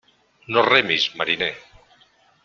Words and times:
No 0.55 0.63
remis, 0.67 1.05
mariner. 1.19 1.51